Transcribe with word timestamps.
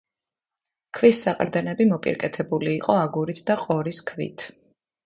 ქვის 0.99 1.19
საყრდენები 1.27 1.87
მოპირკეთებული 1.91 2.75
იყო 2.81 2.99
აგურით 3.07 3.47
და 3.53 3.61
ყორის 3.67 4.07
ქვით. 4.13 4.53